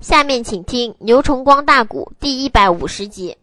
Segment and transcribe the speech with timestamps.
[0.00, 3.36] 下面请听牛崇光大鼓第一百五十集。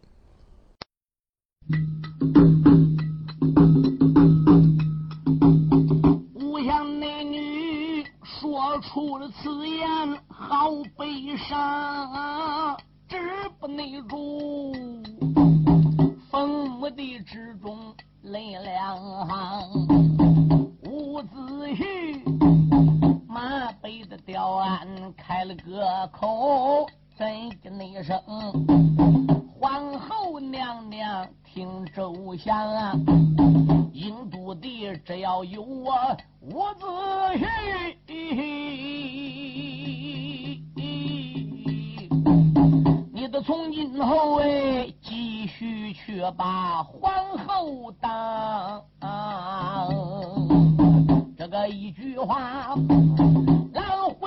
[6.34, 9.86] 无相那女说出了此言，
[10.28, 12.74] 好悲伤，
[13.06, 13.16] 止
[13.60, 14.72] 不内住，
[16.30, 18.96] 风地之中泪两
[19.26, 19.86] 行。
[20.84, 21.28] 伍子
[21.68, 22.35] 胥
[24.36, 27.26] 背的吊鞍开了个口，怎
[27.62, 28.20] 的那声？
[29.58, 32.92] 皇后娘娘听周详啊！
[33.94, 35.94] 印度的只要有我
[36.42, 36.84] 伍子
[37.38, 37.96] 胥，
[43.14, 48.84] 你得从今后哎继续去把皇后当。
[51.38, 52.74] 这个一句话，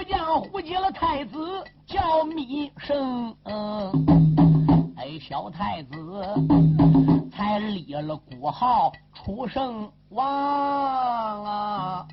[0.09, 3.31] 将胡接了太子叫密生。
[4.97, 5.95] 哎，小太子
[7.31, 12.07] 才立了国号出圣王啊！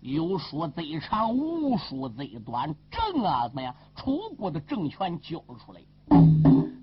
[0.00, 3.74] 有说贼长，无说贼短，正啊怎么样？
[3.94, 5.82] 楚国的政权交出来，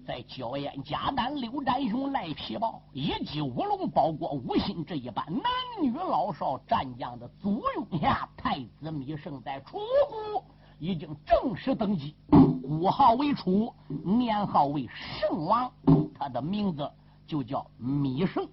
[0.09, 5.43] 在焦烟、贾丹、刘占雄、赖皮豹以及五龙包裹吴心这一班男
[5.83, 9.77] 女老少战将的簇拥下，太子芈胜在楚
[10.09, 10.43] 国。
[10.79, 12.16] 已经正式登基，
[12.63, 13.71] 国号为楚，
[14.03, 15.71] 年号为圣王，
[16.17, 16.89] 他的名字
[17.27, 18.47] 就叫芈胜。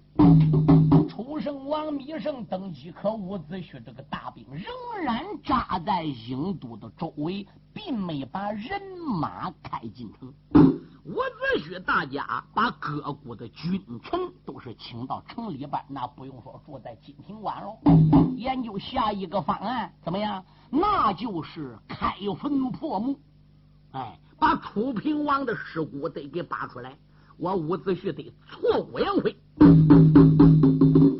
[1.09, 8.79] 楚圣王芈胜登基，可伍子胥这个大兵仍然扎在郢都的周围，并没把人
[9.19, 10.31] 马开进城。
[11.07, 17.77] 伍子胥大家把各国的君臣都是请到城里边，那不用说住在金庭关喽。
[18.35, 20.43] 研究下一个方案，怎么样？
[20.69, 23.17] 那就是开坟破墓，
[23.93, 26.97] 哎，把楚平王的尸骨得给扒出来。
[27.37, 29.33] 我伍子胥得挫骨扬灰。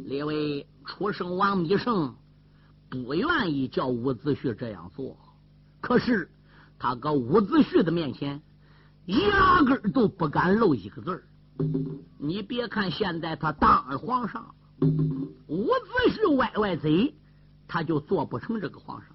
[0.03, 2.13] 列位，楚圣王米胜
[2.89, 5.15] 不愿意叫伍子胥这样做，
[5.79, 6.29] 可是
[6.77, 8.41] 他搁伍子胥的面前，
[9.07, 11.23] 压根都不敢露一个字儿。
[12.19, 14.53] 你别看现在他当了皇上，
[15.47, 17.15] 伍子胥歪歪嘴，
[17.67, 19.09] 他就做不成这个皇上。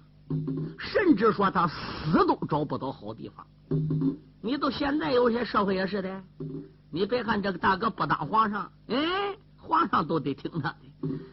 [0.79, 3.45] 甚至说他死都找不到好地方。
[4.41, 6.23] 你到现在有些社会也是的，
[6.91, 8.97] 你别看这个大哥不当皇上，哎，
[9.57, 10.77] 皇上都得听他的。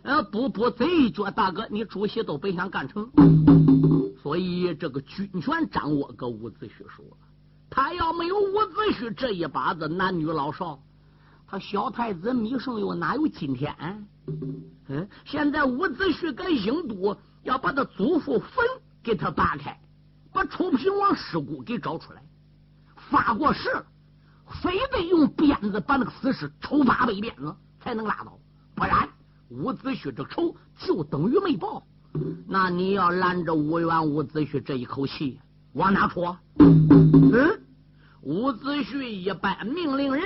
[0.02, 3.10] 呃，不不，这一脚大哥，你主席都别想干成。
[4.22, 7.16] 所以这个军权掌握搁伍子胥手了。
[7.70, 10.78] 他要没有伍子胥这一把子男女老少，
[11.46, 13.74] 他小太子芈胜又哪有今天？
[14.88, 17.16] 嗯，现在伍子胥跟郢都。
[17.42, 18.62] 要把他祖父坟
[19.02, 19.80] 给他扒开，
[20.30, 22.22] 把楚平王尸骨给找出来，
[22.94, 23.82] 发过誓，
[24.62, 28.38] 非得用鞭子把那个死尸抽八百鞭子才能拉倒，
[28.74, 29.08] 不然
[29.48, 31.82] 伍子胥这仇就等于没报。
[32.46, 35.40] 那你要拦着吴元伍子胥这一口气
[35.72, 36.36] 往哪戳？
[36.58, 37.62] 嗯，
[38.22, 40.24] 伍子胥一般命令人，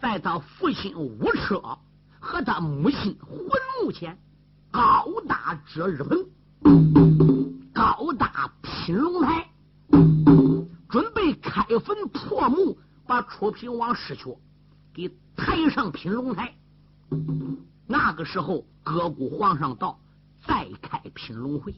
[0.00, 1.62] 在他父亲吴车
[2.18, 4.18] 和他母亲魂墓前。
[4.72, 6.26] 高大遮日棚，
[7.72, 9.50] 高大拼龙台，
[10.88, 14.36] 准备开坟破墓，把楚平王尸壳
[14.94, 16.54] 给抬上拼龙台。
[17.88, 19.98] 那个时候，各国皇上到，
[20.46, 21.74] 再开拼龙会。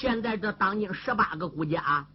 [0.00, 2.06] 现在这当今十八个国家，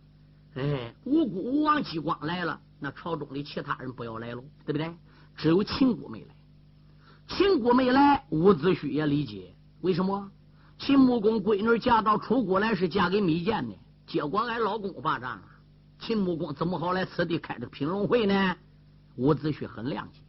[0.55, 4.91] 哎，五国吴王姬光来了，那朝中的其他人不要来了，对不对？
[5.37, 6.35] 只有秦国没来。
[7.27, 10.31] 秦国没来，伍子胥也理解为什么？
[10.79, 13.75] 秦穆公闺女嫁到楚国来是嫁给芈建的，
[14.07, 15.43] 结果俺老公霸占了。
[15.99, 18.55] 秦穆公怎么好来此地开这品龙会呢？
[19.15, 20.21] 伍子胥很谅解。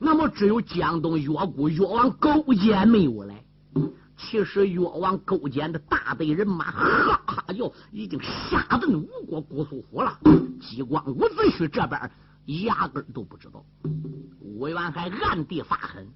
[0.00, 3.44] 那么只有江东越国越王勾践没有来。
[4.16, 10.18] 其实越王勾践的大队人马哈哈叫，已经杀奔吴国姑苏府了。
[10.60, 12.10] 激光伍子胥这边
[12.66, 13.64] 压根都不知道。
[14.40, 16.08] 吴元还暗地发狠。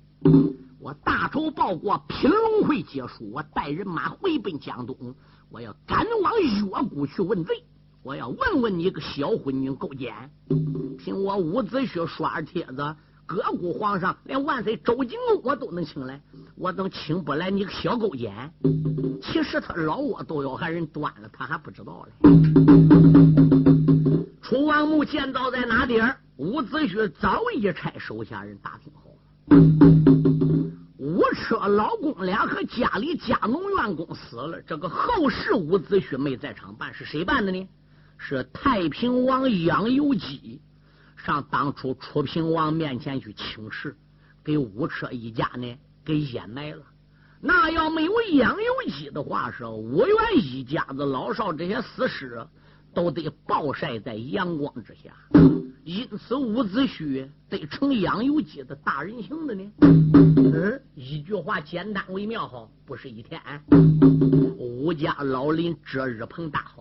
[0.78, 5.14] 我大仇报国，品龙会结束，我带人马回奔江东，
[5.50, 7.62] 我要赶往越国去问罪。
[8.02, 10.30] 我要问问你个小昏君勾践，
[10.96, 12.96] 凭我伍子胥刷帖子，
[13.30, 16.20] 各国皇上连万岁周景公我都能请来，
[16.56, 18.50] 我能请不来你个小勾践？
[19.22, 22.12] 其实他老窝都要喊人端了，他还不知道嘞。
[24.42, 26.16] 楚王墓建造在哪地儿？
[26.38, 29.02] 伍子胥早已差手下人打听好。
[30.98, 37.68] 吴车老公俩和家里家农员工死了，这个后事伍子胥没在场办，是谁办的呢？
[38.18, 40.60] 是太平王杨由基
[41.24, 43.94] 上当初楚平王面前去请示，
[44.42, 46.82] 给武车一家呢给掩埋了。
[47.42, 52.46] 那要没有杨有基的话，是武元一家子老少这些死尸
[52.94, 55.14] 都得暴晒在阳光之下。
[55.84, 59.72] 因此，伍子胥得成杨有基的大人情的呢。
[59.80, 63.40] 嗯，一句话简单为妙哈，不是一天。
[64.58, 66.79] 武家老林遮日棚大好，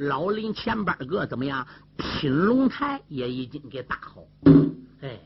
[0.00, 1.66] 老林前边个怎么样？
[1.98, 4.24] 品龙台也已经给搭好。
[5.02, 5.20] 哎，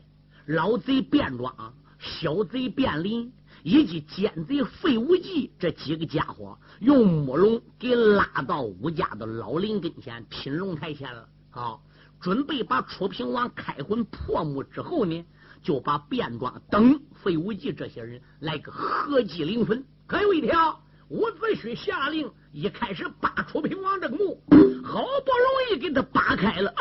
[0.47, 3.31] 老贼卞庄、小贼卞林
[3.63, 11.25] 以及奸贼费无忌这几个家伙，用木龙给拉到武家的老林跟前，品龙台前了。
[11.49, 11.81] 好。
[12.21, 15.23] 准备把楚平王开魂破墓之后呢，
[15.61, 19.83] 就把卞庄等费无忌这些人来个合祭灵魂。
[20.07, 24.41] 可有一条，伍子胥下令一开始扒楚平王这个墓，
[24.81, 26.73] 好不容易给他扒开了，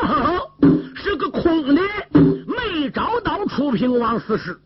[0.95, 1.83] 是个空的，
[2.47, 4.57] 没找到楚平王死尸。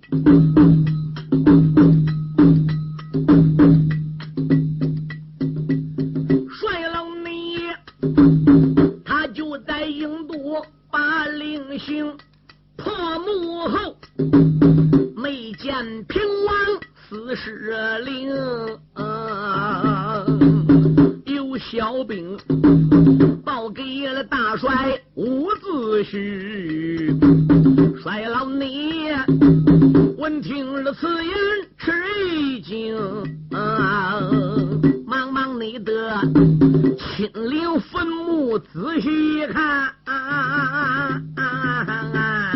[39.08, 41.42] 你看啊啊啊啊
[41.88, 42.52] 啊啊，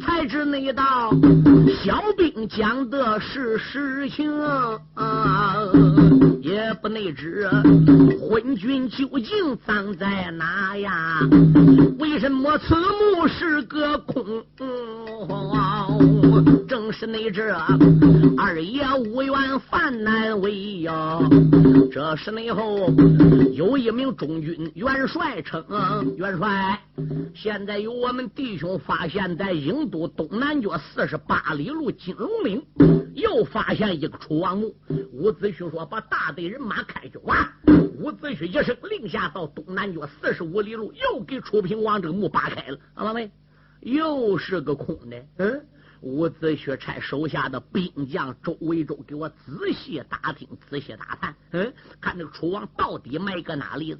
[0.00, 1.10] 才知那一道。
[2.46, 4.40] 讲的是实情，
[4.94, 5.56] 啊、
[6.42, 7.48] 也不内知
[8.20, 11.20] 昏君究竟葬在哪呀？
[11.98, 14.44] 为什么此墓是个空？
[16.68, 17.54] 正是内这
[18.36, 21.18] 二爷无缘犯难为呀。
[21.92, 22.90] 这时内后
[23.52, 25.64] 有一名中军元帅称
[26.16, 26.80] 元帅，
[27.34, 32.28] 现在有我们弟兄发现，在郢都东南角四十八里路金龙。
[32.42, 32.62] 岭，
[33.14, 34.74] 又发现一个楚王墓。
[35.12, 37.52] 伍子胥说：“把大队人马开去挖。”
[38.00, 42.78] 伍子胥一声令下，到东南角四十五里路，又给楚平王这个墓扒开了。
[42.94, 43.30] 看到没？
[43.80, 45.24] 又是个空的。
[45.38, 45.64] 嗯。
[46.00, 53.96] 伍子胥差手下的兵将周围周给我仔细打听、仔细打探，嗯，看这个楚王到底埋搁哪里？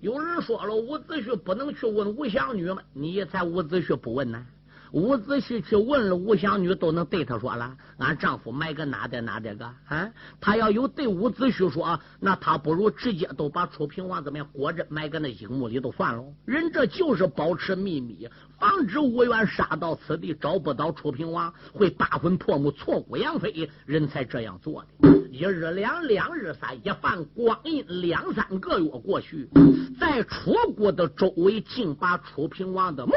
[0.00, 2.82] 有人说了，伍子胥不能去问吴祥女吗？
[2.92, 4.44] 你猜伍子胥不问呢？
[4.92, 10.10] 伍子胥去问了吴祥女，都能对他说了：“俺丈夫埋个哪的哪的个啊？”
[10.40, 16.24] 他要有对伍子胥说，那他不如直接都把楚平王怎么样裹着埋搁那阴墓里都算了。
[16.44, 18.28] 人这就是保持秘密，
[18.58, 25.08] 防止吴元杀到此地找不到楚平王，会大魂破墓、挫骨扬飞，人才这样做的。
[25.30, 29.48] 一日两，两日三，一犯光阴两三个月过去，
[30.00, 33.12] 在楚国的周围，竟把楚平王的墓。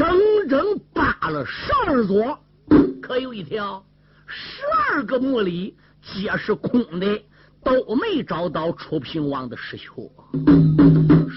[0.00, 0.08] 整
[0.48, 2.40] 整扒了十二座，
[3.02, 3.84] 可有一条，
[4.26, 7.22] 十二个墓里皆是空的，
[7.62, 9.90] 都没找到楚平王的尸躯。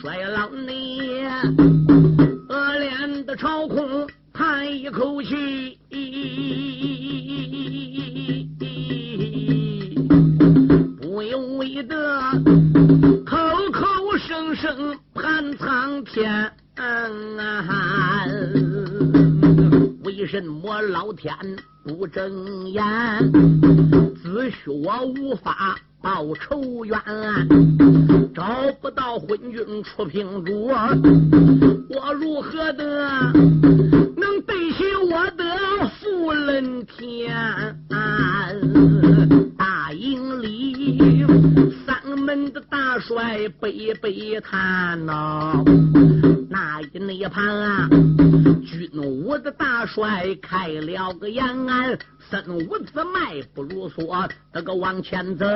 [0.02, 1.02] 衰老你
[2.48, 5.78] 恶脸的朝空叹一口气，
[11.02, 12.32] 不由为得
[13.26, 13.36] 口
[13.74, 16.53] 口声声盼苍天。
[20.64, 21.36] 我老天
[21.84, 22.82] 不睁眼？
[24.24, 26.98] 只许我无法报仇冤，
[28.34, 28.46] 找
[28.82, 33.34] 不到昏君出平主，我如何的
[34.16, 35.44] 能对起我的
[36.00, 37.36] 父人天？
[39.58, 41.26] 大营里
[41.86, 45.62] 三门的大帅悲悲叹呐。
[46.54, 47.90] 那一那旁啊，
[48.64, 51.98] 军武的大帅开了个延安，
[52.30, 55.48] 三五子迈不如说，那个往前走，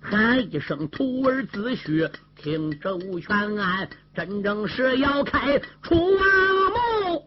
[0.00, 2.98] 喊一声徒儿子婿，听周
[3.56, 6.18] 全，真正是要开出王
[6.74, 7.22] 墓，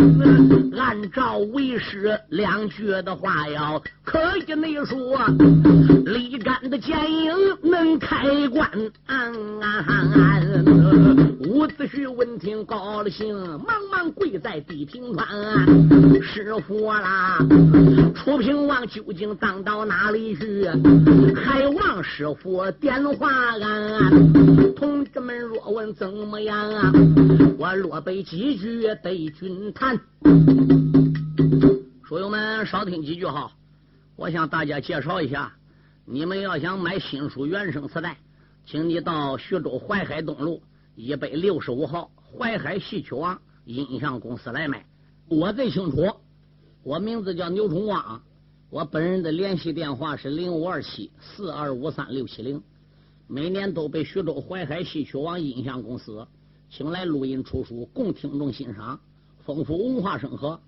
[0.00, 4.98] 你按照为师两句的话要可以内说，
[6.06, 8.66] 李干的剑影能开关。
[11.40, 15.28] 伍子胥闻听高了兴，忙忙跪在地平川。
[16.22, 17.38] 师傅啦，
[18.14, 20.66] 楚平王究竟当到哪里去？
[21.36, 23.28] 还望师傅电话
[23.60, 24.74] 俺。
[24.74, 26.90] 同志们若问怎么样啊？
[27.58, 30.00] 我落背几句对君谈。
[32.04, 33.50] 书友们少听几句哈，
[34.16, 35.54] 我向大家介绍一下，
[36.04, 38.18] 你们要想买新书原声磁带，
[38.66, 40.62] 请你到徐州淮海东路
[40.94, 44.84] 一百六十五号淮海戏曲王音像公司来买。
[45.26, 46.14] 我最清楚，
[46.82, 48.22] 我名字叫牛崇光，
[48.68, 52.62] 我本人的联系电话是零五二七四二五三六七零。
[53.26, 56.26] 每年都被徐州淮海戏曲王音像公司
[56.68, 59.00] 请来录音出书，供听众欣赏，
[59.52, 60.60] 丰富文化生活。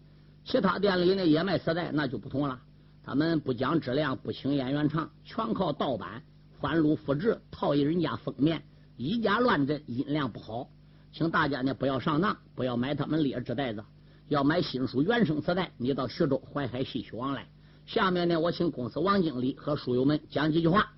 [0.45, 2.61] 其他店里呢也卖磁带，那就不同了。
[3.05, 6.21] 他们不讲质量，不请演员唱，全靠盗版、
[6.61, 8.65] 翻录、复制，套人家封面，
[8.97, 10.69] 以假乱真，音量不好。
[11.13, 13.85] 请大家呢不要上当，不要买他们劣质袋子。
[14.27, 17.47] 要买新书原声磁带，你到徐州淮海戏曲王来。
[17.87, 20.93] 下面呢，我请公司王经理和书友们讲几句话。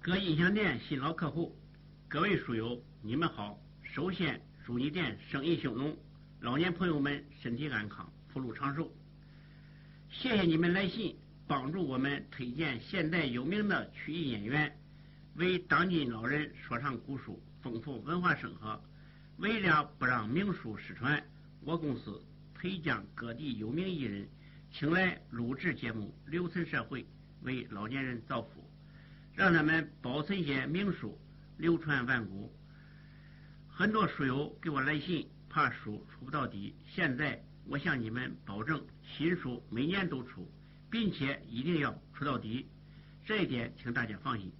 [0.00, 1.54] 各音响店新老客户，
[2.08, 3.58] 各位书友，你们好！
[3.82, 5.96] 首先祝你店生意兴隆，
[6.38, 8.92] 老年朋友们身体安康，福禄长寿。
[10.08, 11.16] 谢谢你们来信，
[11.48, 14.72] 帮助我们推荐现代有名的曲艺演员，
[15.34, 18.80] 为当今老人说唱古书，丰富文化生活。
[19.38, 21.20] 为了不让名书失传，
[21.62, 22.22] 我公司
[22.54, 24.28] 推将各地有名艺人
[24.70, 27.04] 请来录制节目，留存社会，
[27.42, 28.64] 为老年人造福。
[29.34, 31.18] 让他们保存些名书，
[31.58, 32.54] 流传万古。
[33.74, 36.76] 很多书友给我来信，怕书出不到底。
[36.86, 40.46] 现在我向你们保证，新书每年都出，
[40.90, 42.68] 并且一定要出到底。
[43.24, 44.52] 这一点，请大家放心。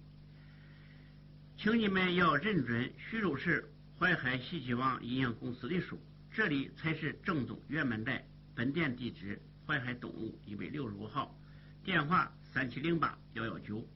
[1.59, 6.01] 请你们要认准徐州市淮海戏曲王音像公司的书，
[6.31, 8.25] 这里才是正宗原版带。
[8.55, 11.39] 本店地址：淮海东路一百六十五号，
[11.83, 13.87] 电话：三七零八幺幺九。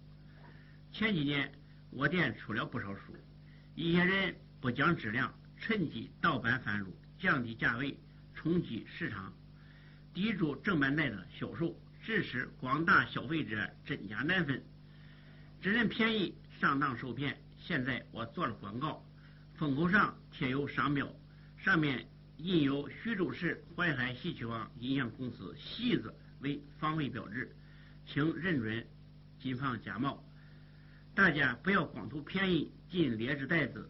[0.93, 1.51] 前几年，
[1.89, 3.15] 我店出了不少书，
[3.73, 4.35] 一些人
[4.67, 7.97] 不讲质量，趁机盗版贩入，降低价位，
[8.35, 9.33] 冲击市场，
[10.13, 14.61] 抵住正版带的销售，致使广大消费者真假难分，
[15.61, 17.41] 只认便宜，上当受骗。
[17.61, 19.01] 现在我做了广告，
[19.55, 21.09] 封口上贴有商标，
[21.57, 22.05] 上面
[22.35, 27.55] 印有徐州市淮海戏曲王音像公司“戏”字为防伪标志，
[28.05, 28.85] 请认准，
[29.39, 30.21] 谨防假冒。
[31.15, 33.89] 大家不要光图便宜进劣质袋子，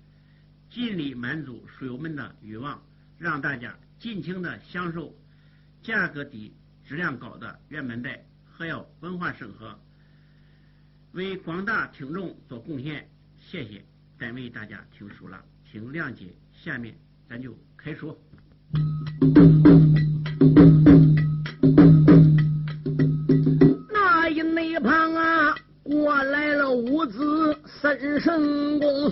[0.71, 2.81] 尽力满足书友们的欲望，
[3.17, 5.13] 让大家尽情的享受
[5.83, 6.55] 价格低、
[6.87, 9.77] 质量高的原版带，还要文化生活，
[11.11, 13.05] 为广大听众做贡献。
[13.37, 13.83] 谢谢，
[14.17, 16.27] 单为大家听书了，请谅解。
[16.53, 16.95] 下面
[17.27, 18.17] 咱就开说。
[23.89, 27.57] 那一那旁啊，过来了五子。
[27.81, 29.11] 三圣公，：“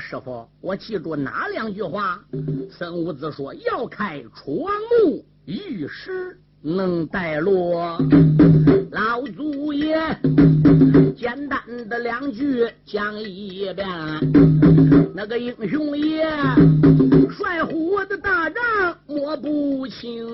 [0.00, 2.20] 师傅，我记住哪两句话？”
[2.70, 4.72] 孙武子说：“要开楚王
[5.04, 7.98] 墓，玉石能带落。”
[8.90, 9.98] 老祖爷
[11.16, 13.86] 简单的两句讲一遍。
[15.14, 16.24] 那个英雄爷
[17.30, 20.26] 帅虎的大仗摸不清，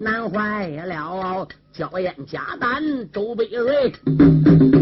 [0.00, 1.48] 难坏了。
[1.76, 3.92] 焦艳、贾丹、周北瑞，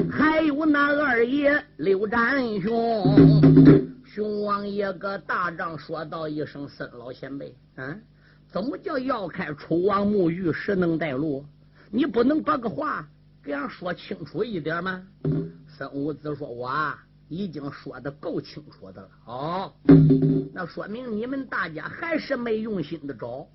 [0.08, 3.04] 还有那二爷刘占雄。
[4.04, 8.00] 熊王爷个大帐说道一声：“孙老前辈，嗯，
[8.48, 11.44] 怎么叫要开楚王墓玉石能带路？
[11.90, 13.04] 你不能把个话
[13.42, 15.02] 给俺说清楚一点吗？
[15.66, 16.70] 孙武子说：“我，
[17.28, 19.08] 已经说的够清楚的了。
[19.26, 19.72] 哦，
[20.52, 23.48] 那说明你们大家还是没用心的找。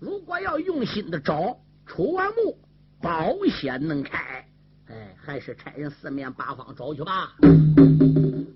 [0.00, 2.58] 如果要用心的找，楚王墓
[3.02, 4.46] 保险能开。
[4.86, 7.34] 哎，还是差人四面八方找去吧。”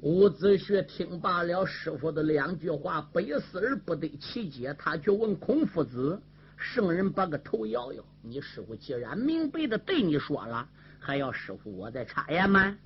[0.03, 4.75] 伍子胥听罢了师傅的两句话，百思而不得其解。
[4.79, 6.21] 他却问孔夫子
[6.57, 10.69] ：“圣人把个头摇摇，你师傅既然明白的对你说了，
[11.01, 12.77] 还要师傅我再插言吗？”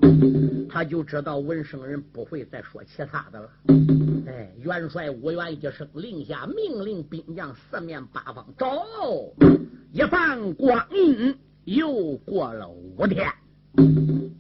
[0.71, 3.51] 他就知道文圣人不会再说其他的了。
[4.27, 8.87] 哎，元帅吴元一声令下，命令兵将四面八方找。
[9.93, 13.31] 一番光阴又过了五天，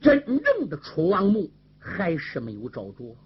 [0.00, 1.50] 真正的楚王墓。
[1.82, 3.16] 还是没有找着，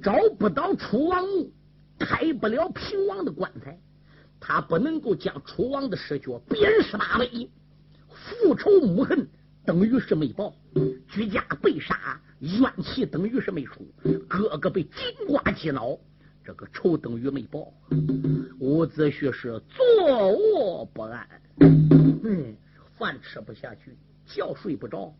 [0.00, 1.52] 找不到楚王墓，
[1.98, 3.76] 开不了平王的棺材，
[4.38, 7.26] 他不能够将楚王的尸脚鞭尸八百，
[8.08, 9.28] 复仇母恨
[9.64, 10.54] 等于是没报，
[11.08, 13.84] 居家被杀，怨气等于是没出，
[14.28, 15.98] 哥哥被金瓜击脑，
[16.44, 17.74] 这个仇等于没报。
[18.60, 21.26] 伍子胥是坐卧不安，
[21.58, 22.56] 嗯，
[22.98, 23.96] 饭吃不下去。
[24.26, 25.14] 觉睡不着，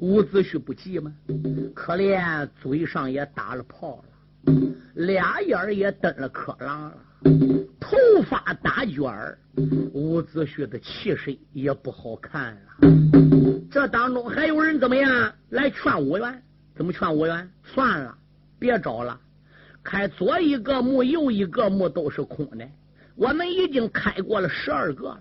[0.00, 1.12] 伍子胥不急吗？
[1.74, 4.02] 可怜嘴上也打了泡
[4.46, 4.52] 了，
[4.94, 6.96] 俩眼也瞪了颗狼了，
[7.78, 9.38] 头发打卷儿，
[9.92, 12.60] 伍子胥的气势也不好看了。
[13.70, 16.42] 这当中还有人怎么样来劝伍员？
[16.74, 17.46] 怎么劝伍员？
[17.62, 18.16] 算了，
[18.58, 19.20] 别找了，
[19.82, 22.66] 开左一个墓，右一个墓都是空的。
[23.16, 25.20] 我们已经开过了十二个了，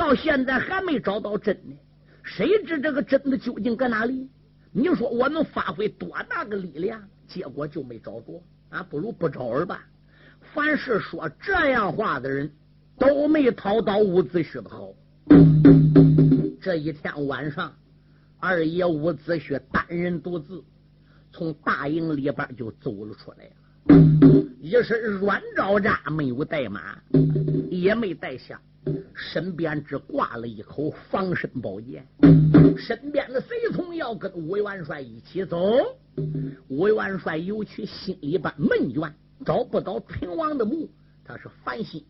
[0.00, 1.76] 到现在还没找到真呢。
[2.22, 4.30] 谁知这个真的究竟搁哪里？
[4.72, 7.06] 你说我能发挥多大个力量？
[7.28, 8.82] 结果就没找着啊！
[8.82, 9.84] 不如不找儿吧。
[10.54, 12.50] 凡是说这样话的人，
[12.98, 14.88] 都没讨到伍子胥的好。
[16.62, 17.70] 这一天晚上，
[18.38, 20.64] 二爷伍子胥单人独自
[21.30, 26.98] 从大营里边就走了出来了，一身软招扎，没有带马，
[27.70, 28.58] 也没带下。
[29.14, 32.06] 身边只挂了一口防身宝剑，
[32.76, 35.60] 身边的随从要跟吴元帅一起走。
[36.68, 40.88] 吴元帅尤其心里边闷怨，找不到平王的墓，
[41.24, 42.02] 他是烦心。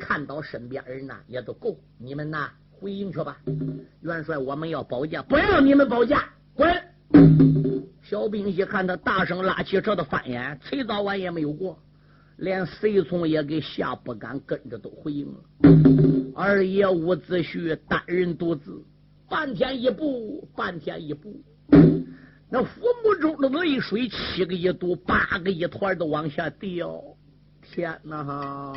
[0.00, 1.76] 看到身边人呐，也都够。
[1.98, 3.38] 你们呐，回营去吧。
[4.00, 6.74] 元帅，我们要保驾，不要你们保驾，滚！
[8.02, 11.78] 小兵一看他大声拉起车的翻眼，谁早晚也没有过。
[12.38, 15.40] 连随从也给吓不敢跟着都回应了。
[16.34, 18.82] 二爷伍子胥单人独自，
[19.28, 21.42] 半天一步，半天一步，
[22.48, 22.66] 那抚
[23.04, 27.02] 目中的泪水七个一堵，八个一团的往下掉。
[27.60, 28.72] 天哪！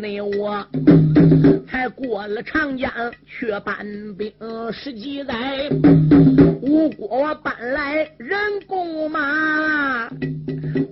[0.00, 0.66] 内我。
[1.70, 2.90] 才过了长江，
[3.26, 4.32] 却搬兵
[4.72, 5.68] 十几载，
[6.62, 10.08] 吴国搬来人工马，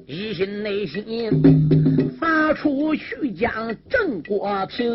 [0.06, 1.02] 一心内心
[2.20, 4.86] 发出去将郑国平。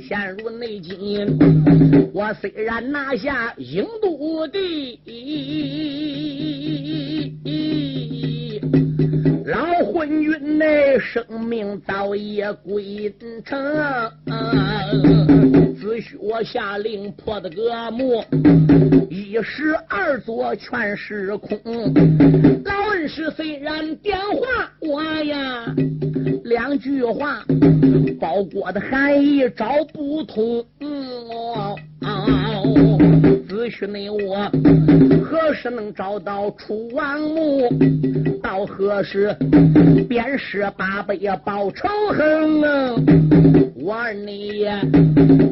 [0.00, 1.38] 陷入内境，
[2.14, 4.98] 我虽然拿下郢都地。
[9.44, 13.12] 老昏君内生命早已归
[13.44, 13.58] 尘，
[15.80, 18.24] 只需我下令破的个墓，
[19.10, 21.58] 一石二座全是空。
[22.64, 25.74] 老恩师虽然电话我呀，
[26.44, 27.44] 两句话，
[28.20, 30.64] 包裹的含义找不通。
[30.80, 31.76] 哦，
[33.48, 34.50] 子虚你我
[35.24, 37.68] 何时能找到楚王墓？
[38.42, 39.34] 到何时
[40.08, 42.60] 便是八辈报仇恨？
[43.76, 44.60] 我儿你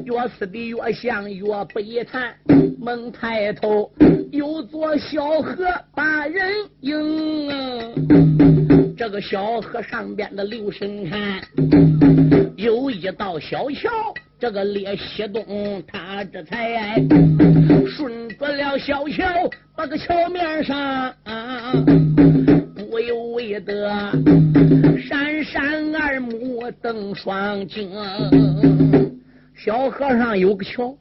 [0.05, 2.35] 越思的越想越悲叹，
[2.81, 3.91] 猛抬头
[4.33, 6.97] 有座小河把人迎，
[9.01, 11.41] 这个小河上边的留神看，
[12.55, 13.89] 有一道小桥。
[14.39, 17.03] 这个列西东，他这才
[17.89, 19.25] 顺着了小桥，
[19.75, 20.79] 把个桥面上
[21.25, 21.73] 啊
[22.77, 23.91] 不由为得
[25.09, 27.91] 闪闪二目瞪双睛。
[29.57, 30.95] 小河上有个桥，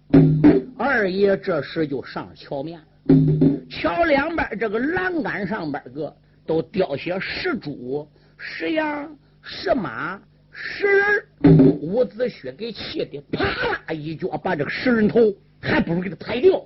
[0.78, 2.80] 二爷这时就上桥面，
[3.70, 6.16] 桥两边这个栏杆上边个
[6.50, 10.20] 都雕些石猪、石羊、石马。
[10.52, 11.24] 石人，
[11.80, 15.32] 伍子胥给气的，啪啦一脚把这个石人头
[15.62, 16.60] 还不如给他拍掉。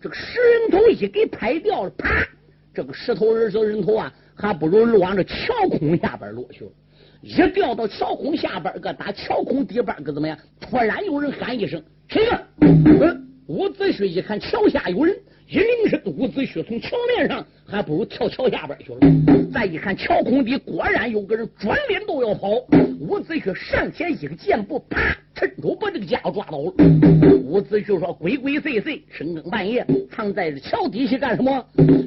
[0.00, 2.26] 这个石人头一给拍掉了，啪，
[2.74, 6.70] 这个石头人小人头啊，还不如落往这桥空下边落去了。
[7.20, 10.36] 一掉到桥空下边个，打桥空底边个怎么样？
[10.58, 12.42] 突然有人喊一声：“谁呀？”
[13.46, 15.14] 伍子胥一看桥下有人。
[15.48, 18.98] 一铃声，伍子胥从桥面上还不如跳桥下边去了。
[19.52, 22.50] 再一看桥空底，果然有个人转脸都要跑。
[23.00, 26.72] 伍子胥上前一个箭步，啪，趁手把这个家伙抓到了。
[27.44, 31.64] 伍子胥说：“鬼鬼祟祟，深更半夜藏在这桥底下干什么？”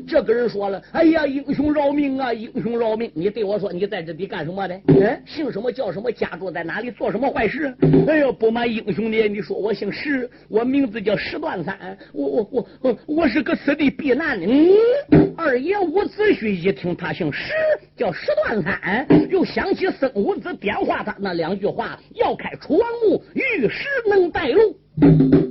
[0.08, 3.12] 这个人说了：“哎呀，英雄饶命啊，英雄饶命！
[3.14, 4.80] 你对我说，你在这里干什么的？
[4.88, 6.12] 嗯，姓什么叫什么？
[6.12, 6.90] 家住在哪里？
[6.92, 7.76] 做什么坏事？
[8.08, 14.48] 哎呦，不瞒英雄的，你说我姓石，我名字叫石断三，我我我我我是。”是个此地避难的。
[14.48, 17.54] 嗯，二爷伍子胥一听他姓石，
[17.96, 24.78] 叫石断三，又想起孙武子点化他那两句话，要开楚王墓，玉石能带路。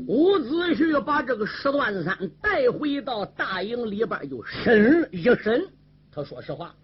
[0.06, 5.64] 伍子胥把这个石断三带回到大营里边，就审一审。
[6.12, 6.74] 他说实话，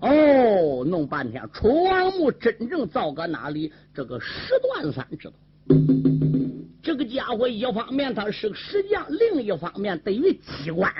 [0.00, 3.72] 哦，弄半天楚王墓真正造搁哪里？
[3.92, 5.34] 这个石断三知道。
[6.82, 10.90] 这个家伙一方面他是个石匠，另一方面对于机关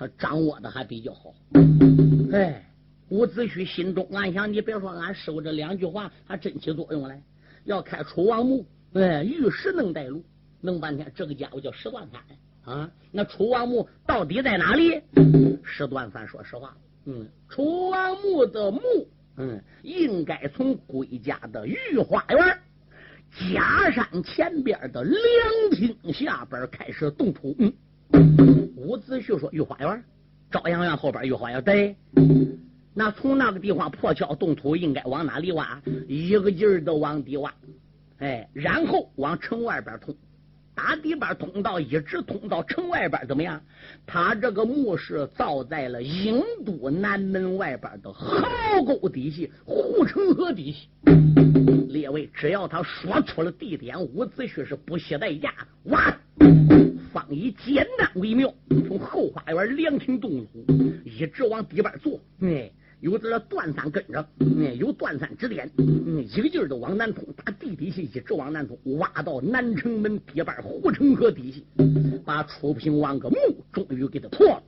[0.00, 1.34] 他掌握的还比较好。
[2.32, 2.64] 哎，
[3.10, 7.22] 伍子胥心中暗想：你别说，俺师傅这两句话还真起作用来。
[7.64, 10.24] 要开楚王墓，哎，玉石能带路。
[10.62, 12.90] 弄半天，这个家伙叫石断三啊。
[13.12, 15.02] 那楚王墓到底在哪里？
[15.62, 18.80] 石断三说实话，嗯，楚王墓的墓，
[19.36, 22.58] 嗯，应该从归家的御花园。
[23.52, 25.20] 假山前边的凉
[25.72, 27.54] 亭下边开始动土。
[27.58, 27.70] 嗯，
[28.76, 30.02] 伍子胥说：“御花园，
[30.50, 31.62] 朝阳院后边御花园。
[31.62, 31.96] 对，
[32.94, 35.80] 那从那个地方破桥动土，应该往哪里挖？
[36.08, 37.52] 一个劲儿的往底挖。
[38.18, 40.14] 哎，然后往城外边通，
[40.74, 43.62] 打底边通道，一直通到城外边，怎么样？
[44.06, 50.78] 他这个墓是造在了郢都南门外边的壕沟底下，护城河底下。”
[51.88, 55.52] 列位，只要他说出了地点，伍子胥是不惜代价
[55.84, 56.16] 挖。
[57.30, 58.52] 方以简单为妙，
[58.88, 60.64] 从后花园凉亭洞府
[61.04, 62.20] 一直往底边坐。
[62.40, 62.70] 哎。
[63.00, 64.20] 有这断三跟着，
[64.58, 71.60] 哎，有断三指点，嗯，一个劲儿的往南通，打地底下一直往南通，挖到南城门底板护城河底下，
[72.26, 73.36] 把楚平王个墓
[73.72, 74.62] 终于给他破了，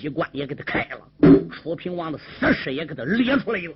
[0.00, 3.74] 机关也给他开了，楚平王的死尸也给他列出来了。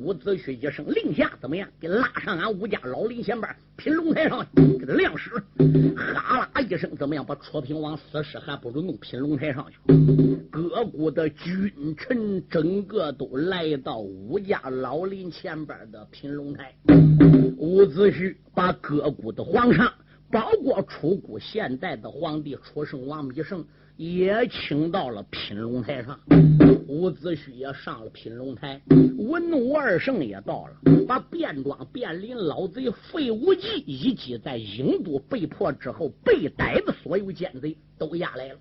[0.00, 1.68] 伍子胥一声令下，怎么样？
[1.78, 4.46] 给拉上俺吴家老林前边品龙台上，
[4.78, 5.30] 给他亮尸。
[5.94, 7.24] 哈啦一声，怎么样？
[7.24, 9.76] 把楚平王死尸还不如弄品龙台上去。
[10.50, 13.12] 各国的君臣整个。
[13.12, 16.74] 都来到吴家老林前边的品龙台，
[17.58, 19.92] 伍子胥把各国的皇上，
[20.30, 23.62] 包括楚国现在的皇帝楚圣王芈胜，
[24.00, 26.18] 也请到了品龙台上。
[26.88, 28.80] 伍子胥也上了品龙台，
[29.18, 38.58] 文武二圣也到了，把卞庄、卞林老贼费无忌以及在郢都被迫之后被逮的所有奸贼都押来了。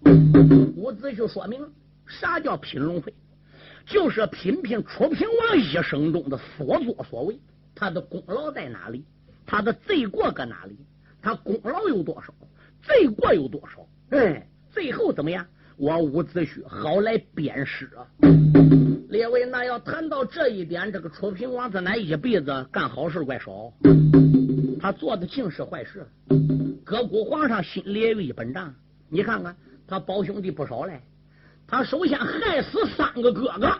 [0.76, 1.66] 伍子胥说明
[2.06, 3.14] 啥叫品龙会。
[3.86, 7.40] 就是品品楚平王一生中的所作所为，
[7.74, 9.06] 他的功劳在哪里？
[9.46, 10.76] 他的罪过搁哪里？
[11.22, 12.34] 他功劳有多少？
[12.82, 13.88] 罪过有多少？
[14.10, 14.46] 哎，
[14.80, 15.46] 最后怎么样？
[15.76, 18.08] 我伍子胥好来鞭尸啊！
[19.12, 23.74] 列位，那要谈到这一点，这个楚平王他那一辈子干好事怪少，
[24.80, 26.08] 他做的尽是坏事。
[26.86, 28.74] 各国皇上心里也有一本账，
[29.10, 29.54] 你看看
[29.86, 31.02] 他保兄弟不少嘞。
[31.68, 33.78] 他首先害死三个哥哥，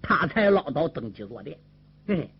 [0.00, 1.58] 他才捞到登基坐殿。
[2.06, 2.30] 嘿，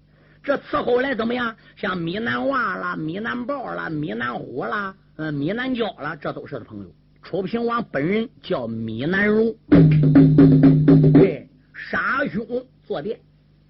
[0.43, 1.55] 这伺候来怎么样？
[1.77, 6.91] 像米南娃啦、米南豹啦、米南虎啦、嗯、米南蛟啦，这都是他朋友。
[7.25, 9.53] 楚平王本人叫米南荣，
[11.15, 12.47] 对，杀兄
[12.85, 13.19] 坐殿。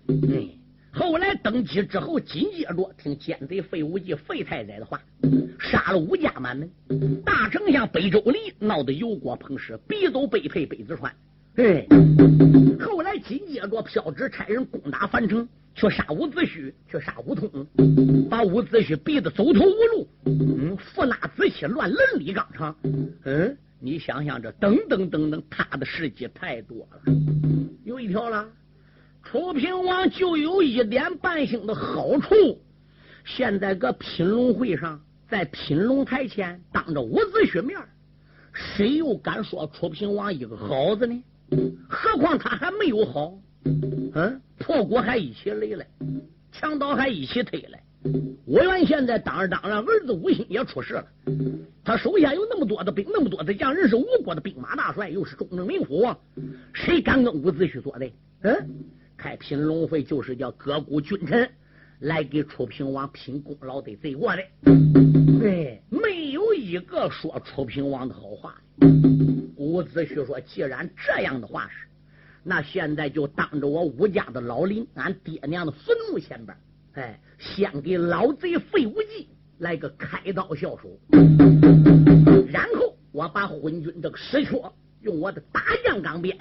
[0.08, 0.48] 嗯，
[0.92, 5.00] 后来登基之后，紧接着听奸贼费无忌、费太宰的话，
[5.60, 6.68] 杀了吴家满门。
[7.24, 11.14] 大丞相北周礼闹得油锅烹食，逼走北配北子川。
[11.56, 11.86] 哎，
[12.80, 17.48] 后来紧接着飘旨差人攻打樊城，去杀伍子胥，去杀伍通，
[18.28, 20.08] 把伍子胥逼得走投无路。
[20.26, 22.74] 嗯，扶纳子期乱伦理纲常。
[23.24, 27.12] 嗯，你想想这等等等等，他的事迹太多了。
[27.84, 28.48] 有一条了，
[29.22, 32.60] 楚平王就有一点半星的好处。
[33.24, 37.78] 现在搁品龙会上，在品龙台前当着伍子胥面，
[38.52, 41.22] 谁又敢说楚平王一个好字呢？
[41.88, 43.38] 何况他还没有好，
[44.14, 45.84] 嗯，破国还一起来了，
[46.52, 47.80] 强盗还一起推来。
[48.44, 51.06] 我原现在当着当着，儿子吴兴也出事了，
[51.82, 56.14] 他手下有那么多的兵，那么多的将，人是吴国的兵马大帅，又是中正名府，
[56.74, 58.12] 谁敢跟伍子胥作对？
[58.42, 58.54] 嗯，
[59.16, 61.48] 开品龙会就是叫各股君臣
[62.00, 64.42] 来给楚平王拼功劳的罪过的，
[65.40, 65.63] 对，
[66.74, 68.60] 一个说楚平王的好话。
[69.56, 71.86] 伍子胥说：“既然这样的话是，
[72.42, 76.58] 那现在就当着我武家的老林，俺爹娘的坟墓前边，
[76.94, 80.98] 哎，先给老贼费无忌来个开刀下手，
[82.48, 84.60] 然后我把昏君这个石缺
[85.02, 86.36] 用我的大将钢鞭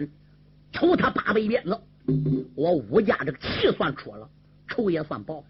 [0.72, 1.80] 抽他八百鞭子，
[2.56, 4.28] 我武家这个气算出了，
[4.67, 5.43] 仇也算报。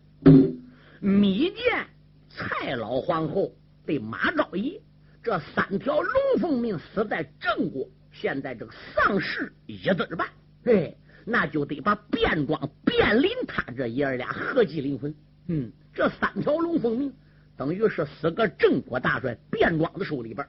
[0.99, 1.87] 米见
[2.29, 3.53] 蔡老皇后
[3.85, 4.81] 被马昭仪。”
[5.23, 10.27] 这三条龙凤命死在郑国，现在这个丧事也得办，
[10.65, 10.93] 哎，
[11.25, 15.15] 那就得把卞庄、卞林他这爷儿俩合计灵魂。
[15.47, 17.13] 嗯，这三条龙凤命
[17.55, 20.45] 等于是死个郑国大帅卞庄的手里边，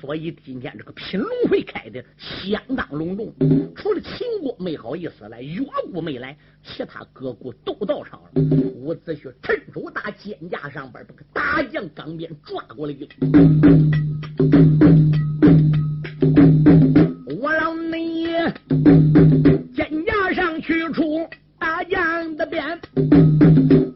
[0.00, 3.34] 所以今天这个品龙会开的相当隆重。
[3.74, 8.30] 除了秦国没好意思来，越国没来，其他各国都到场了。
[8.76, 13.08] 伍子胥趁手打肩胛上边，把个大将钢鞭抓过来一
[17.40, 18.26] 我让你
[19.74, 22.78] 肩胛上取出大将的鞭，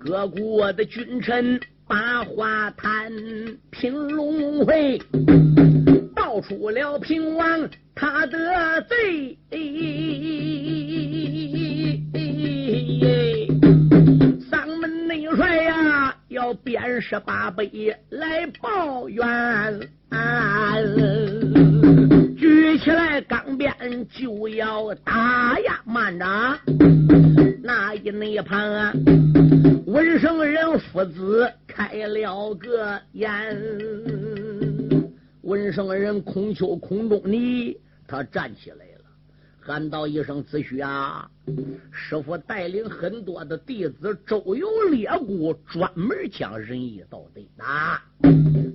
[0.01, 3.12] 各国的君臣把话谈，
[3.70, 4.99] 平龙会
[6.14, 9.38] 道出了平王他的罪。
[14.51, 19.25] 三门内帅呀，要鞭十八倍来报冤。
[22.37, 23.73] 举起来钢鞭
[24.11, 25.81] 就要打呀！
[25.85, 26.25] 慢着，
[27.62, 28.92] 那一那一旁啊，
[29.87, 33.31] 文圣人父子开了个眼。
[35.42, 39.05] 文圣人孔丘、孔仲尼，他站起来了，
[39.61, 41.29] 喊道一声：“子胥啊，
[41.92, 48.03] 师傅带领很多的弟子周游列国，专门讲仁义道德啊。”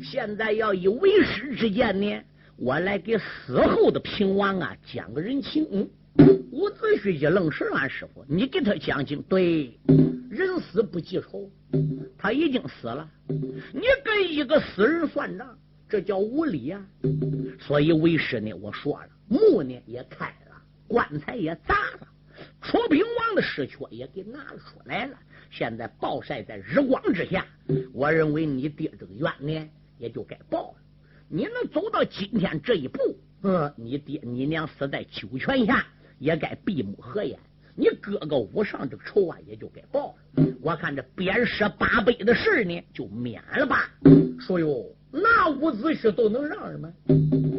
[0.02, 2.22] 现在要以为师之见呢，
[2.60, 5.66] 我来给死后的平王啊讲个人情。
[5.72, 5.90] 嗯
[6.52, 9.80] 伍子胥一愣神，俺师傅，你给他讲经，对，
[10.30, 11.50] 人死不记仇，
[12.18, 16.86] 他已经死了，你跟一个死人算账，这叫无礼啊！
[17.60, 22.08] 所以为师呢，我说了，墓呢也开了，棺材也砸了，
[22.62, 25.18] 楚平王的尸壳也给拿了出来了，
[25.50, 27.46] 现在暴晒在日光之下。
[27.94, 29.70] 我认为你爹这个冤呢。
[30.00, 30.76] 也就该报了。
[31.32, 33.00] 你能走到今天这一步，
[33.44, 35.86] 嗯，你爹你娘死在九泉下，
[36.18, 37.40] 也该闭目合眼。
[37.76, 40.44] 你哥哥武上这个仇啊，也就该报了。
[40.60, 43.92] 我看这鞭尸八辈的事呢，就免了吧。
[44.40, 46.92] 说哟，那伍子胥都能让人吗？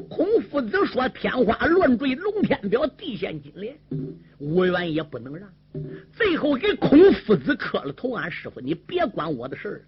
[0.09, 3.79] 孔夫子说天花乱坠，龙天表，地陷金莲，
[4.41, 5.49] 伍元也不能让。
[6.13, 9.83] 最后给孔夫子磕了头，俺师傅，你别管我的事儿，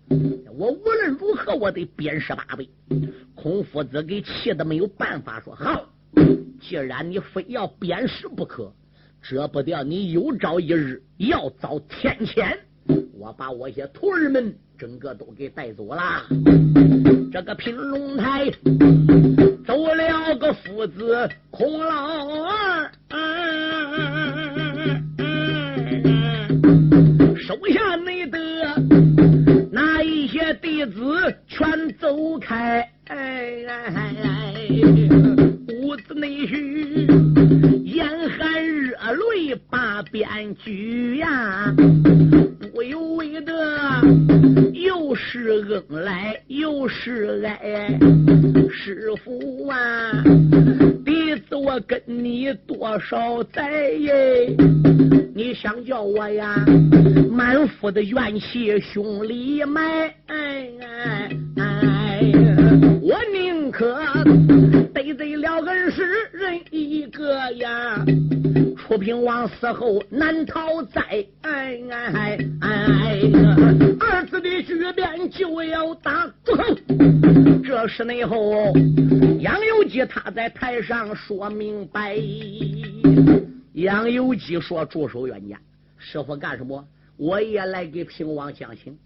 [0.56, 2.68] 我无论如何我得鞭十八倍。
[3.34, 5.88] 孔夫子给气的没有办法，说好，
[6.60, 8.72] 既然你非要鞭尸不可，
[9.20, 12.56] 折不掉你有朝一日要遭天谴。
[13.18, 16.24] 我把我些徒儿们整个都给带走了。
[17.32, 18.50] 这个平龙台
[19.66, 24.31] 走了个夫子孔老二。
[27.42, 28.38] 手下内的
[29.72, 34.54] 那一些弟子全走开，哎哎哎
[35.82, 37.04] 屋子内婿
[37.82, 41.74] 眼含热泪把鞭举呀，
[42.72, 43.32] 不由为
[44.72, 47.98] 又是恩来又是爱，
[48.70, 50.22] 师傅啊，
[51.04, 54.56] 弟子我跟你多少载耶？
[55.34, 56.62] 你想叫我呀，
[57.30, 60.12] 满腹的怨气胸里埋，
[63.00, 63.98] 我宁可
[64.92, 68.04] 得罪了恩师人一个呀。
[68.76, 71.00] 楚平王死后难逃灾，
[71.40, 73.20] 哎哎哎！
[74.00, 76.76] 儿子的巨变就要打住口。
[77.64, 78.70] 这是内后
[79.40, 82.16] 杨由基他在台上说明白。
[83.74, 85.58] 杨由基说：“驻守远见，
[85.96, 86.86] 师傅干什么？
[87.16, 88.98] 我也来给平王讲情。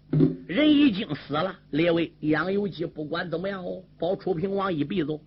[0.45, 5.17] 人已经死了，列位，杨由基不管怎么样哦，保楚平王一臂子。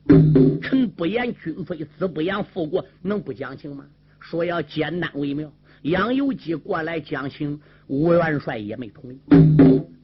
[0.61, 3.87] 臣不言君非，子不言父国，能不讲情吗？”
[4.21, 5.51] 说要简单为妙，
[5.83, 7.59] 杨由基过来讲情，
[7.91, 9.19] 吴元帅也没同意。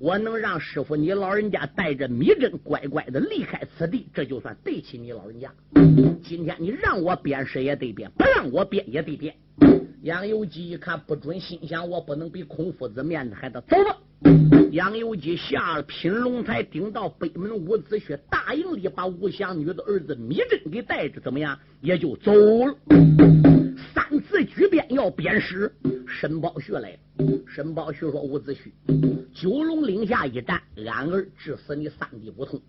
[0.01, 5.49] 我能让师傅你老人家带着密阵乖乖的离开此地，这就算对起你老人家。
[6.20, 9.37] 今天你让我鞭尸也得变，不让我变也得变。
[10.03, 13.96] 杨由基一看不准，心想我不能比孔夫子面子还得走吧。
[14.72, 21.57] 杨由基下了品龙台，顶到北门伍子胥大营里，把吴祥女的儿子密阵给带着，怎么样？
[21.81, 23.56] 也就走了。
[24.37, 25.72] 三次举鞭要鞭尸，
[26.07, 26.99] 申宝旭来了。
[27.46, 28.70] 申宝旭说：“伍子胥，
[29.33, 32.61] 九龙岭下一战，俺儿致死你三弟不痛，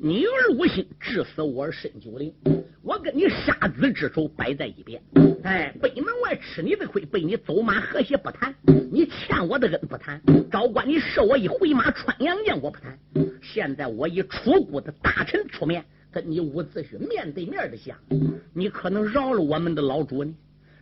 [0.00, 2.32] 你儿无心致死我儿申九龄。
[2.80, 5.02] 我跟你杀子之仇摆在一边。
[5.42, 8.54] 哎，北门外吃你的亏，被你走马河蟹不谈，
[8.92, 12.96] 你欠我的恩不谈，招官你射我一回马穿杨剑我不谈。
[13.42, 17.98] 现在我以出谷的大臣出面，跟你伍子胥面对面的讲，
[18.54, 20.32] 你可能饶了我们的老主呢。”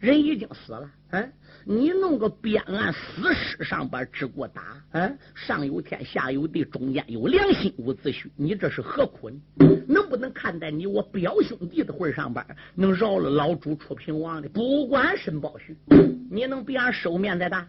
[0.04, 1.32] 人已经死了，嗯，
[1.64, 4.62] 你弄个鞭案死尸上边只顾打，
[4.92, 9.40] 嗯，上有天下有地，中间有良心，无子胥，你这是何苦呢？
[9.88, 14.48] 能不能看在你我表兄弟的份上边，能饶了老主楚平王的？
[14.50, 15.74] 不管申宝胥，
[16.30, 17.66] 你能比俺手面子大？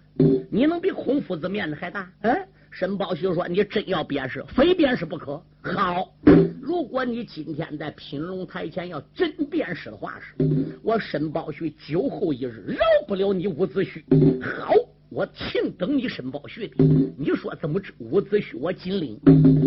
[0.51, 2.11] 你能比孔夫子面子还大？
[2.19, 2.35] 嗯。
[2.77, 5.41] 沈宝旭说：“你真要鞭尸，非鞭尸不可。
[5.61, 6.13] 好，
[6.61, 10.35] 如果你今天在品龙台前要真鞭尸的话，是
[10.83, 14.03] 我沈宝旭酒后一日饶不了你伍子胥。
[14.43, 14.73] 好。”
[15.15, 16.75] 我请等你申宝胥的，
[17.17, 19.17] 你说怎么知伍子胥我金陵？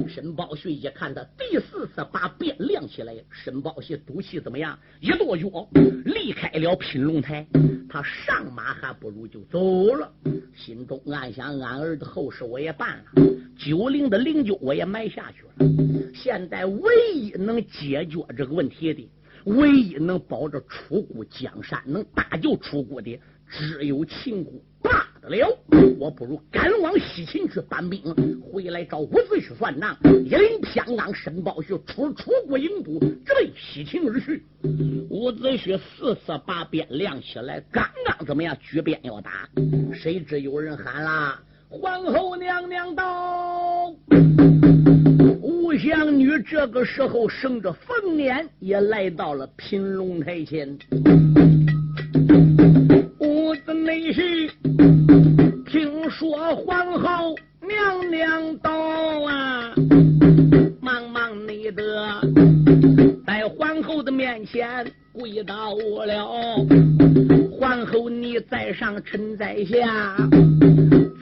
[0.06, 4.78] 申宝胥一看他第四次把鞭亮起来，申宝胥赌气怎么样？
[5.00, 5.66] 一跺脚
[6.04, 7.46] 离开了品龙台，
[7.88, 10.12] 他上马还不如就走了。
[10.54, 13.22] 心中暗想：俺儿的后事我也办了，
[13.56, 15.70] 九陵的灵柩我也埋下去了。
[16.12, 19.10] 现在唯一能解决这个问题的，
[19.46, 24.52] 唯一能保着出谷江山，能搭救出谷的，只有秦国。
[25.20, 25.58] 得了，
[25.98, 28.00] 我不如赶往西秦去搬兵，
[28.40, 29.96] 回来找伍子胥算账。
[30.24, 34.44] 一领偏刚，申宝胥出出国营都，直奔西秦而去。
[35.10, 39.48] 伍子胥四次把鞭亮起来，刚刚怎么样举鞭要打，
[39.92, 43.92] 谁知有人喊啦：“皇后娘娘到！”
[45.42, 50.78] 吴祥女这个时候生着凤年，也来到了平龙台前。
[53.20, 54.50] 屋子内心。
[56.18, 58.72] 说皇后娘娘到
[59.24, 59.72] 啊，
[64.18, 66.66] 面前跪倒了。
[67.52, 70.16] 皇后你在上，臣在下，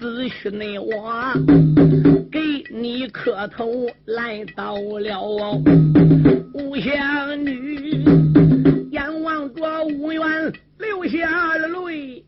[0.01, 1.31] 只许内我
[2.33, 2.41] 给
[2.73, 5.61] 你磕头来到了。
[6.55, 8.03] 吴香女
[8.91, 12.25] 眼望着吴元，流下了泪。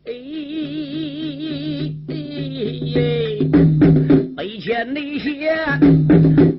[4.39, 5.49] 悲切那些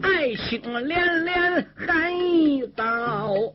[0.03, 3.55] 爱情连连喊一遭，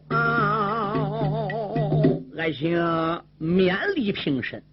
[2.35, 2.75] 爱卿
[3.39, 4.63] 勉力平身。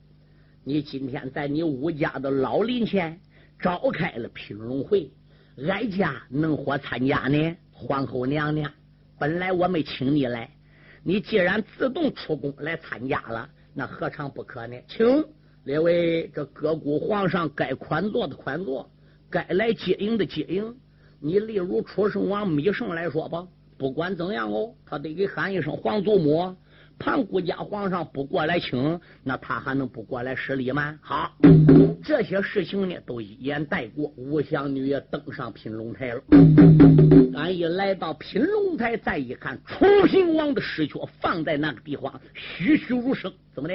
[0.64, 3.20] 你今天在你吴家的老林前
[3.60, 5.10] 召开了聘龙会，
[5.68, 7.54] 哀家能否参加呢？
[7.72, 8.72] 皇后娘娘，
[9.18, 10.48] 本来我没请你来，
[11.02, 14.74] 你既然自动出宫来参加了，那何尝不可呢？
[14.88, 15.22] 请。
[15.64, 18.90] 列位，这各国皇上该宽坐的宽坐，
[19.32, 20.76] 该来接应的接应。
[21.18, 26.54] 你例如出生王米生来说吧，不管怎样哦，他得给喊一声皇祖母。
[26.98, 30.98] 盘古家皇上不过来请，那他还能不过来施礼吗？
[31.00, 31.32] 好，
[32.04, 34.12] 这些事情呢，都一言带过。
[34.16, 36.22] 吴香女也登上品龙台了。
[37.34, 43.32] 俺一来到品龙台，再一看，楚平王的尸壳放在那个地方，栩栩如生。
[43.54, 43.74] 怎么的？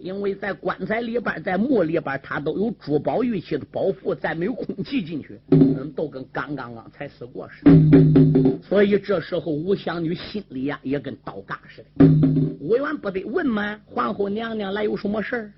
[0.00, 8.19] 因为在棺材里边，在墓里边，他都有珠宝玉器的保护，再没有空气进去，嗯，都跟刚刚刚才死过似的。
[8.62, 12.06] 所以这时候，吴香女心里呀，也跟刀嘎似的。
[12.60, 13.80] 吴元不得问吗？
[13.86, 15.52] 皇后娘娘来有什么事儿？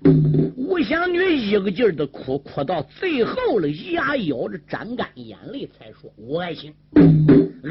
[0.55, 6.73] 吴香女一个劲儿的哭，哭到最后了，牙咬着，沾干眼泪，才说：“吴爱卿，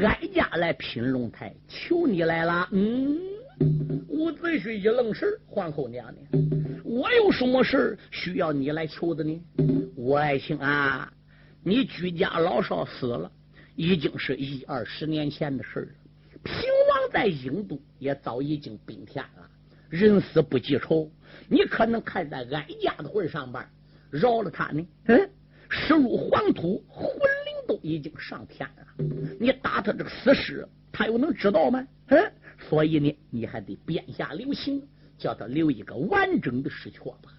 [0.01, 3.17] 哀家来品龙台，求你来了。”嗯。
[4.07, 9.41] 伍子胥一愣神皇后娘娘，我有什么事需要你来求的呢？
[9.95, 11.11] 我爱卿啊，
[11.63, 13.31] 你居家老少死了，
[13.75, 15.87] 已经是一二十年前的事了。
[16.43, 16.55] 平
[16.89, 19.49] 王在郢都也早已经兵天了，
[19.89, 21.09] 人死不记仇，
[21.47, 23.65] 你可能看在哀家的份上边
[24.11, 24.85] 饶了他呢？
[25.05, 25.29] 嗯，
[25.69, 29.05] 尸入黄土，魂灵都已经上天了，
[29.39, 31.87] 你打他这个死尸，他又能知道吗？
[32.07, 32.31] 嗯。
[32.69, 34.81] 所以呢，你还得鞭下留情，
[35.17, 37.31] 叫他留一个完整的尸壳吧。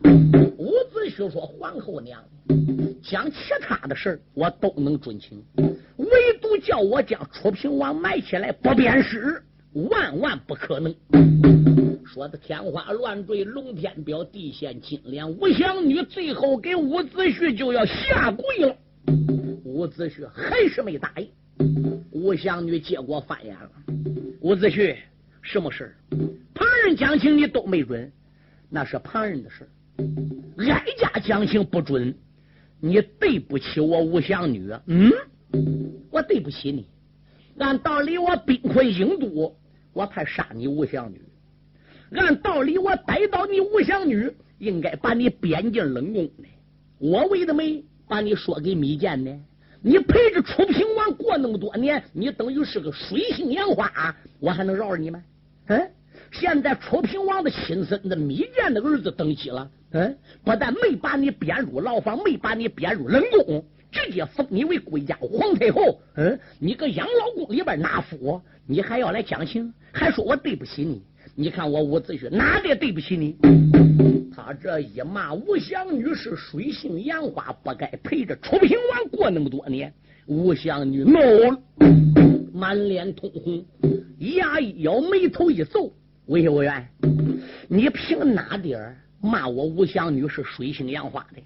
[0.57, 5.43] 伍子胥说：“皇后娘娘，讲其他的事我都能准情，
[5.97, 6.09] 唯
[6.41, 9.43] 独叫我将楚平王埋起来不鞭尸，
[9.91, 10.95] 万万不可能。”
[12.07, 18.77] 说的天花乱坠，龙天表，地陷金莲，吴祥女最后给伍子胥就要下跪了。
[19.65, 21.29] 伍子胥还是没答应。
[22.13, 23.71] 吴祥女结果翻眼了，
[24.41, 24.97] 伍子胥。
[25.45, 25.95] 什么事
[26.55, 28.11] 旁人讲情你都没准，
[28.71, 29.69] 那是旁人的事
[30.59, 32.15] 哀家讲情不准，
[32.81, 34.73] 你对不起我吴祥女。
[34.87, 35.13] 嗯，
[36.11, 36.87] 我对不起你。
[37.59, 39.55] 按道理我兵困郢都，
[39.93, 41.21] 我怕杀你吴祥女。
[42.13, 46.45] 按道理我逮到你吴祥女，应该把你贬进冷宫的。
[46.99, 49.31] 我为的没把你说给密见呢？
[49.83, 55.23] 你陪着楚平王过那么多年，你等于是个水性杨花，我还能饶了你吗？
[55.67, 55.91] 嗯，
[56.33, 59.71] 现在楚平王的亲孙子米建的儿子登基了。
[59.93, 66.01] 嗯，不但没把你贬入牢房，没把你贬入冷宫，直接封你为国家皇太后。
[66.17, 71.03] 嗯，你个养老宫里边纳福，你还要来讲情，还说我对不起你？
[71.37, 73.37] 你看我伍子胥哪里对不起你？
[74.37, 79.95] 他这一骂吴祥女是水性杨花，不该陪着楚平王过那么多年。
[80.27, 81.59] 吴祥女怒了。
[82.57, 83.67] 满脸通红，
[84.19, 85.93] 牙一咬，眉头一皱。
[86.27, 86.89] 魏无元，
[87.67, 91.43] 你凭哪点骂我吴祥女是水性杨花的？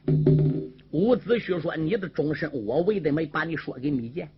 [0.90, 4.28] 伍子胥说：“你的终身，我为的没把你说给密见。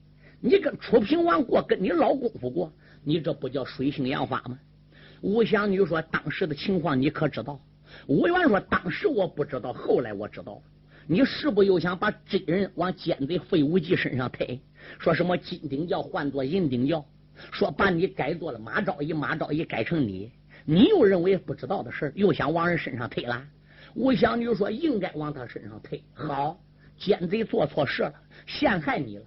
[0.40, 4.56] 你跟楚平王过，跟你老公夫过，你这不叫水性杨花吗？”
[5.22, 7.60] 吴祥女说：“当时的情况你可知道？”
[8.06, 10.62] 吴元说：“当时我不知道，后来我知道。
[11.08, 14.60] 你是不又想把真人往奸贼费无忌身上推？”
[14.98, 17.04] 说什么金顶教换做银顶教，
[17.50, 20.30] 说把你改做了马昭仪，马昭仪改成你，
[20.64, 23.42] 你又认为不知道的事又想往人身上推了。
[23.94, 26.02] 吴祥女说应该往他身上推。
[26.14, 26.60] 好，
[26.98, 28.14] 奸贼做错事了，
[28.46, 29.24] 陷害你了。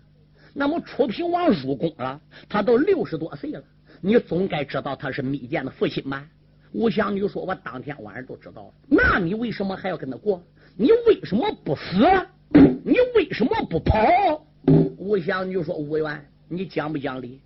[0.54, 3.64] 那么楚平王入宫了，他都六十多岁了，
[4.02, 6.28] 你总该知道他是密建的父亲吧？
[6.72, 8.74] 吴祥女说：“我当天晚上都知道了。
[8.88, 10.44] 那你为什么还要跟他过？
[10.76, 11.82] 你为什么不死？
[12.84, 13.96] 你为什么不跑？”
[14.98, 17.42] 吴祥就说：“吴元，你讲不讲理？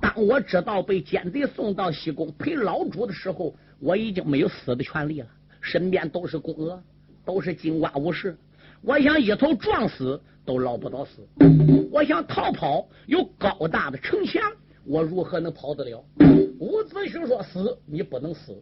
[0.00, 5.26] 当我知道被奸贼送到西宫陪老主的时候，我已经没有死的权利了。
[5.60, 6.82] 身边都是宫娥，
[7.24, 8.36] 都是金瓜武士，
[8.82, 11.26] 我想一头撞死都捞不到死。
[11.90, 14.42] 我想逃跑，有高大的城墙，
[14.84, 16.04] 我如何能跑得了？”
[16.60, 18.52] 伍子胥说：“死，你不能死；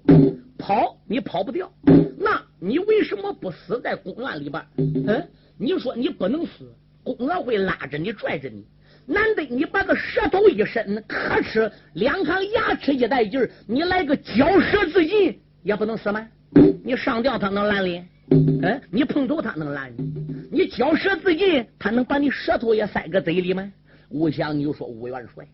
[0.56, 1.70] 跑，你跑不掉。
[2.18, 4.64] 那你为什么不死在宫院里边？
[4.76, 5.28] 嗯，
[5.58, 6.72] 你说你不能死。”
[7.04, 8.64] 宫娥会拉着你拽着你，
[9.06, 16.28] 难得你把个舌头一伸，可吃两行牙齿一带劲儿，你来个嚼舌自尽也不能死吗？
[16.84, 18.04] 你上吊他能拦你？
[18.62, 20.12] 嗯，你碰头他能拦你？
[20.50, 23.72] 你嚼舌自尽，他能把你舌头也塞个嘴里吗？
[24.08, 25.46] 吴祥你说吴元帅，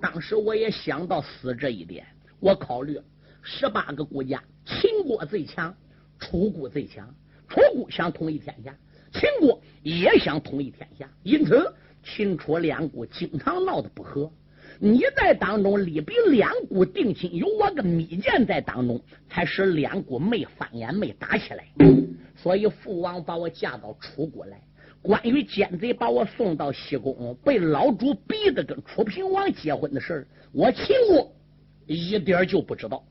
[0.00, 2.06] 当时我也想到死这一点，
[2.38, 3.00] 我考虑
[3.42, 5.74] 十八个国家，秦国最强，
[6.20, 7.08] 楚国最强，
[7.48, 8.74] 楚国想统一天下。
[9.12, 14.30] 秦国也想统一天下，因此秦楚两国经常闹得不和。
[14.78, 21.64] 你在当中力比两国定亲，有我跟密建在当中，才使两国没翻眼、没打起来。
[22.34, 24.60] 所以父王把我嫁到楚国来，
[25.02, 31.30] 关于奸贼把我送到西宫，被老主逼得跟楚平王结婚的事我秦国
[31.86, 33.04] 一点就不知道，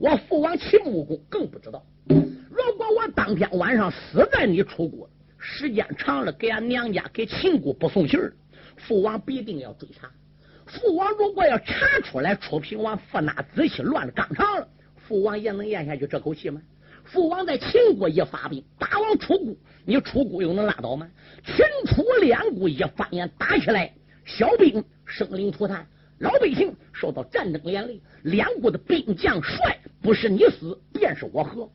[0.00, 1.84] 我父王秦穆公更不知道。
[2.08, 5.08] 如果我当天晚上死在你楚国，
[5.46, 8.32] 时间长了，给俺娘家给秦国不送信儿，
[8.76, 10.10] 父王必定要追查。
[10.64, 14.66] 父王如果要查出来楚平王父纳子妻乱了纲常了，
[14.96, 16.62] 父王也能咽下去这口气吗？
[17.04, 21.06] 父王在秦国一发兵，打往楚国，你楚国又能拉倒吗？
[21.44, 23.92] 秦楚两国一翻眼打起来，
[24.24, 25.86] 小兵生灵涂炭，
[26.20, 31.70] 老百姓受到战争连累，两国的兵将帅不是你死便是我活。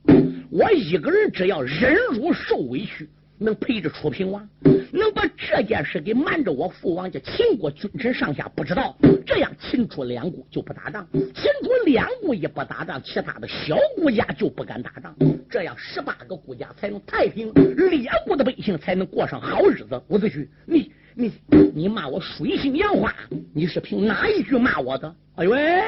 [0.49, 3.07] 我一个人只要忍辱受委屈，
[3.39, 4.47] 能陪着楚平王，
[4.91, 11.07] 能把这件事给瞒着我父王叫秦国君臣上下不知道，这样秦楚两国就不打仗。
[11.13, 15.15] 秦楚两国一不打仗，其他的小国家就不敢打仗，
[15.49, 20.01] 这样十八个国家才能太平，列国的百姓才能过上好日子。
[20.09, 21.31] 伍子胥，你你
[21.73, 23.15] 你骂我水性杨花，
[23.53, 25.15] 你是凭哪一句骂我的？
[25.35, 25.81] 哎呦喂，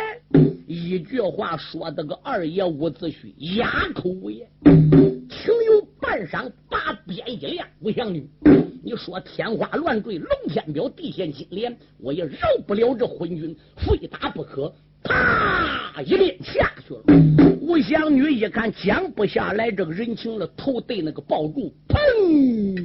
[0.67, 4.47] 一句话说的个二爷伍子胥哑口无言。
[4.63, 5.81] 情有
[6.11, 8.27] 半晌，把鞭一亮，吴祥女，
[8.83, 12.37] 你说天花乱坠，龙天彪，地陷金莲，我也饶
[12.67, 14.73] 不了这昏君，非打不可。
[15.03, 17.03] 啪，一鞭下去了。
[17.61, 22.80] 吴祥女一看讲不下来这个人情了，头对那个爆竹，砰！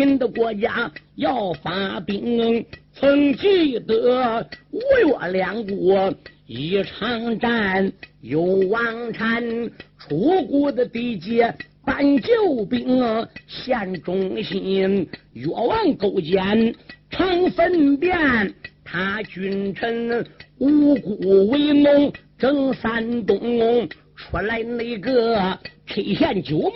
[0.00, 2.64] 秦的国家要发兵。
[2.94, 6.10] 曾记得吴越两国
[6.46, 7.92] 一场战
[8.22, 9.44] 有王禅，
[9.98, 12.98] 楚国的地界搬救兵，
[13.46, 16.74] 献忠心，越王勾践
[17.10, 18.18] 常分辨。
[18.82, 20.26] 他君臣
[20.56, 23.86] 五谷为农，征山东，
[24.16, 26.70] 出来那个推贤九牧，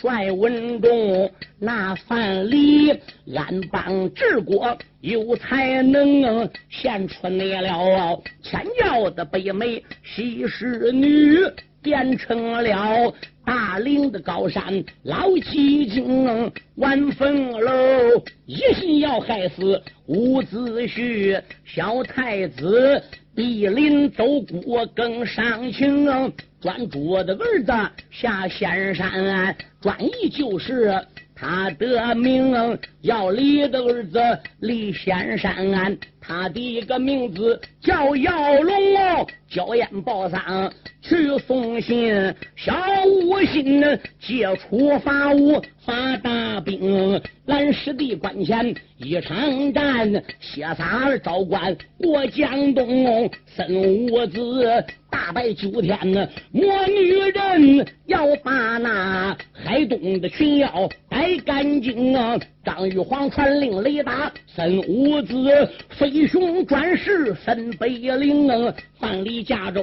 [0.00, 2.96] 帅文忠，那范蠡
[3.36, 8.22] 安邦治国有才能，献出那了。
[8.42, 11.38] 千教的北美西施女，
[11.82, 13.12] 变成了。
[13.42, 14.62] 大岭的高山
[15.02, 17.72] 老七精，万峰楼
[18.46, 23.02] 一心要害死伍子胥，小太子
[23.34, 27.72] 逼临走过更伤情，专主的儿子
[28.10, 30.94] 下仙山，专一就是。
[31.40, 32.52] 他的名
[33.00, 34.20] 要李的儿子
[34.58, 39.26] 李仙山，他的一个名字叫姚龙哦。
[39.48, 42.14] 焦烟报丧去送信，
[42.54, 42.72] 小
[43.04, 43.82] 吴信
[44.20, 53.68] 接触法武发大兵，来师弟关前一场战，谢洒了昭关过江东，孙
[54.06, 55.98] 武子大败九天，
[56.52, 62.38] 魔女人要把那海东的群妖逮干净啊！
[62.62, 65.34] 张玉皇传令雷达，孙武子
[65.88, 68.46] 飞熊转世分北岭，
[69.00, 69.82] 范蠡驾舟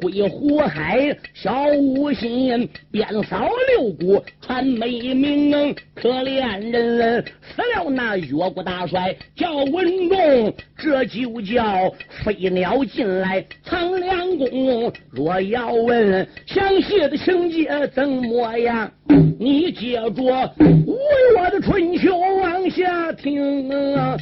[0.00, 11.92] 归湖海，小五心鞭扫六国传美名，可怜人死了那越国大帅叫文仲，这就叫
[12.24, 14.92] 飞鸟进来藏良弓。
[15.10, 18.88] 若要问详细的情节怎么样，
[19.38, 20.54] 你接着
[20.86, 20.96] 吴
[21.36, 24.16] 越的春秋往下听啊。